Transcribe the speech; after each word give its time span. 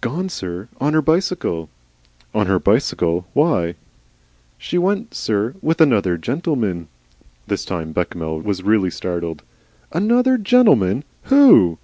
"Gone, 0.00 0.28
sir. 0.28 0.68
On 0.80 0.92
her 0.92 1.02
bicycle." 1.02 1.68
"On 2.32 2.46
her 2.46 2.60
bicycle! 2.60 3.26
Why?" 3.32 3.74
"She 4.56 4.78
went, 4.78 5.14
sir, 5.14 5.56
with 5.60 5.80
Another 5.80 6.16
Gentleman." 6.16 6.86
This 7.48 7.64
time 7.64 7.90
Bechamel 7.90 8.40
was 8.42 8.62
really 8.62 8.90
startled. 8.90 9.42
"An 9.90 10.12
other 10.12 10.38
Gentlemen! 10.38 11.02
WHO?" 11.22 11.76